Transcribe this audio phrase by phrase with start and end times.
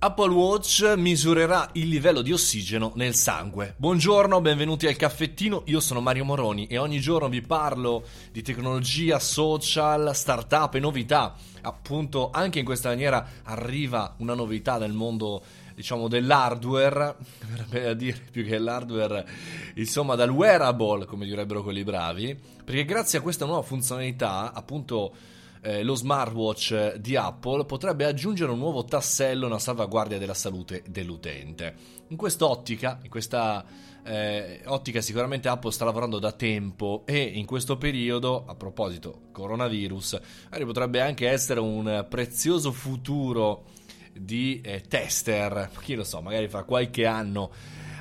[0.00, 3.74] Apple Watch misurerà il livello di ossigeno nel sangue.
[3.78, 9.18] Buongiorno, benvenuti al caffettino, io sono Mario Moroni e ogni giorno vi parlo di tecnologia,
[9.18, 11.34] social, startup e novità.
[11.62, 15.42] Appunto, anche in questa maniera arriva una novità nel mondo
[15.74, 17.16] diciamo dell'hardware,
[17.48, 19.26] verrebbe a dire più che l'hardware,
[19.74, 25.12] insomma dal wearable, come direbbero quelli bravi, perché grazie a questa nuova funzionalità, appunto
[25.60, 31.74] eh, lo smartwatch di Apple potrebbe aggiungere un nuovo tassello una salvaguardia della salute dell'utente.
[32.08, 33.64] In quest'ottica, in questa
[34.04, 40.20] eh, ottica sicuramente Apple sta lavorando da tempo e in questo periodo, a proposito coronavirus,
[40.48, 43.64] potrebbe anche essere un prezioso futuro
[44.12, 47.50] di eh, tester, chi lo so, magari fra qualche anno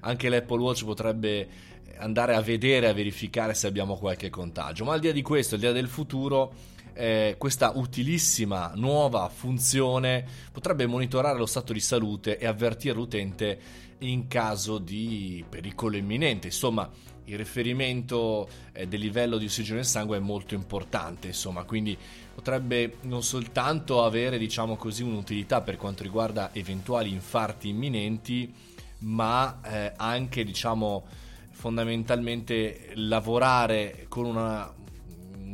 [0.00, 1.48] anche l'Apple Watch potrebbe
[1.96, 4.84] andare a vedere, a verificare se abbiamo qualche contagio.
[4.84, 6.52] Ma al di là di questo, al di là del futuro,
[6.94, 13.58] eh, questa utilissima nuova funzione potrebbe monitorare lo stato di salute e avvertire l'utente
[13.98, 16.46] in caso di pericolo imminente.
[16.48, 16.88] Insomma,
[17.26, 21.96] il riferimento eh, del livello di ossigeno nel sangue è molto importante, insomma, quindi
[22.34, 28.52] potrebbe non soltanto avere, diciamo così, un'utilità per quanto riguarda eventuali infarti imminenti,
[28.98, 31.04] ma eh, anche, diciamo,
[31.50, 34.72] fondamentalmente lavorare con una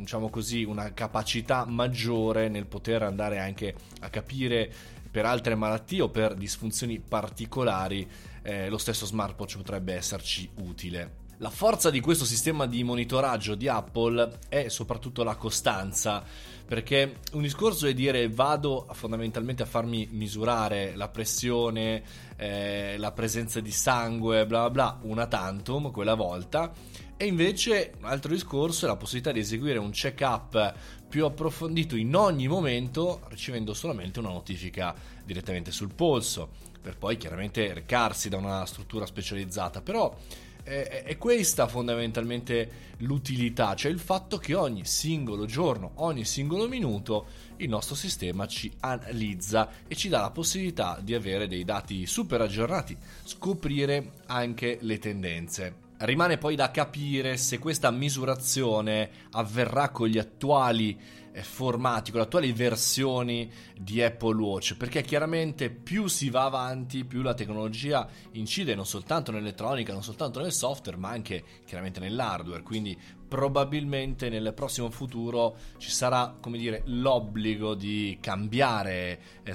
[0.01, 4.71] diciamo così, una capacità maggiore nel poter andare anche a capire
[5.09, 8.07] per altre malattie o per disfunzioni particolari,
[8.43, 11.20] eh, lo stesso smartwatch potrebbe esserci utile.
[11.41, 16.23] La forza di questo sistema di monitoraggio di Apple è soprattutto la costanza,
[16.67, 22.03] perché un discorso è dire vado fondamentalmente a farmi misurare la pressione,
[22.35, 26.71] eh, la presenza di sangue, bla bla bla, una tantum quella volta,
[27.17, 30.75] e invece un altro discorso è la possibilità di eseguire un check-up
[31.09, 34.93] più approfondito in ogni momento, ricevendo solamente una notifica
[35.25, 39.81] direttamente sul polso, per poi chiaramente recarsi da una struttura specializzata.
[39.81, 40.15] Però
[40.63, 47.25] è, è questa fondamentalmente l'utilità, cioè il fatto che ogni singolo giorno, ogni singolo minuto,
[47.57, 52.41] il nostro sistema ci analizza e ci dà la possibilità di avere dei dati super
[52.41, 55.89] aggiornati, scoprire anche le tendenze.
[56.03, 60.99] Rimane poi da capire se questa misurazione avverrà con gli attuali
[61.31, 63.47] eh, formati, con le attuali versioni
[63.79, 69.31] di Apple Watch, perché chiaramente più si va avanti, più la tecnologia incide non soltanto
[69.31, 72.97] nell'elettronica, non soltanto nel software, ma anche chiaramente nell'hardware, quindi
[73.27, 79.53] probabilmente nel prossimo futuro ci sarà, come dire, l'obbligo di cambiare eh,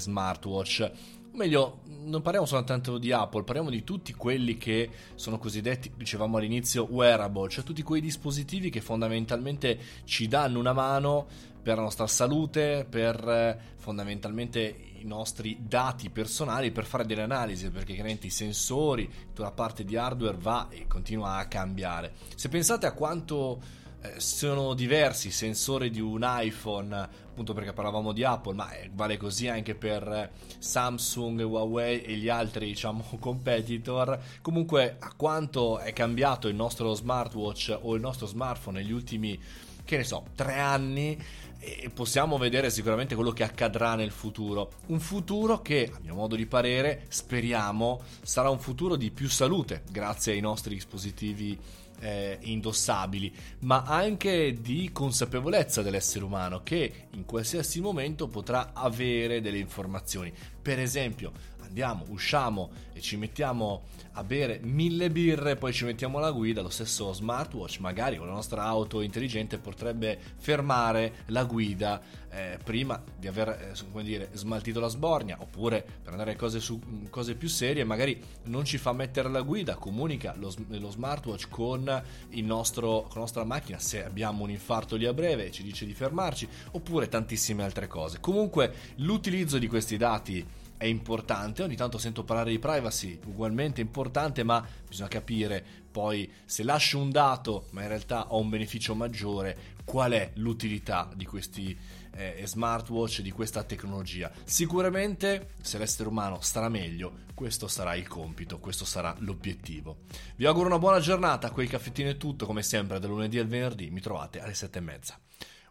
[1.36, 6.38] smartwatch meglio, non parliamo soltanto di Apple, parliamo di tutti quelli che sono cosiddetti, dicevamo
[6.38, 11.26] all'inizio, wearable, cioè tutti quei dispositivi che fondamentalmente ci danno una mano
[11.62, 14.60] per la nostra salute, per eh, fondamentalmente
[14.98, 19.84] i nostri dati personali, per fare delle analisi, perché chiaramente i sensori, tutta la parte
[19.84, 22.14] di hardware va e continua a cambiare.
[22.34, 23.84] Se pensate a quanto
[24.17, 29.49] sono diversi sensori di un iPhone, appunto perché parlavamo di Apple, ma eh, vale così
[29.49, 34.19] anche per eh, Samsung, Huawei e gli altri, diciamo, competitor.
[34.43, 39.41] Comunque, a quanto è cambiato il nostro smartwatch o il nostro smartphone negli ultimi,
[39.86, 41.19] che ne so, tre anni,
[41.58, 44.72] e possiamo vedere sicuramente quello che accadrà nel futuro.
[44.88, 49.82] Un futuro che, a mio modo di parere, speriamo sarà un futuro di più salute
[49.91, 51.58] grazie ai nostri dispositivi
[52.00, 59.58] eh, indossabili, ma anche di consapevolezza dell'essere umano che in qualsiasi momento potrà avere delle
[59.58, 60.32] informazioni.
[60.60, 61.32] Per esempio,
[61.66, 63.82] andiamo, usciamo e ci mettiamo
[64.12, 68.32] a bere mille birre, poi ci mettiamo alla guida, lo stesso smartwatch, magari con la
[68.32, 72.00] nostra auto intelligente, potrebbe fermare la guida
[72.31, 76.81] eh, prima di aver eh, dire, smaltito la sbornia, oppure per andare a cose, su,
[77.10, 82.03] cose più serie, magari non ci fa mettere la guida, comunica lo, lo smartwatch con,
[82.31, 85.93] nostro, con la nostra macchina se abbiamo un infarto lì a breve, ci dice di
[85.93, 88.19] fermarci, oppure tantissime altre cose.
[88.21, 94.43] Comunque l'utilizzo di questi dati è importante, ogni tanto sento parlare di privacy, ugualmente importante,
[94.43, 99.75] ma bisogna capire poi se lascio un dato, ma in realtà ho un beneficio maggiore,
[99.84, 101.75] qual è l'utilità di questi
[102.17, 104.31] eh, smartwatch, di questa tecnologia.
[104.44, 110.00] Sicuramente se l'essere umano starà meglio, questo sarà il compito, questo sarà l'obiettivo.
[110.37, 113.90] Vi auguro una buona giornata, quel caffettino è tutto, come sempre, da lunedì al venerdì,
[113.90, 115.19] mi trovate alle sette e mezza.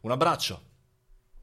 [0.02, 0.75] Un abbraccio!